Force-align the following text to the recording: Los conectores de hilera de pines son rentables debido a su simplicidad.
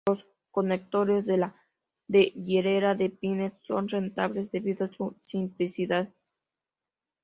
Los 0.07 0.25
conectores 0.49 1.25
de 1.27 1.43
hilera 2.23 2.95
de 2.95 3.11
pines 3.11 3.53
son 3.61 3.87
rentables 3.87 4.49
debido 4.51 4.87
a 4.87 4.91
su 4.91 5.15
simplicidad. 5.21 6.09